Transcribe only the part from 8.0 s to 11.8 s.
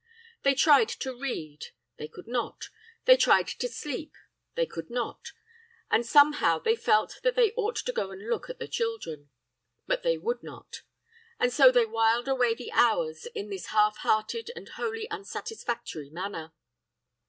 and look at the children but they would not; and so